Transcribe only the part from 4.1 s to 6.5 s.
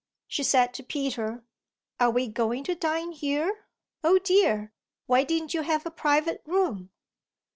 dear, why didn't you have a private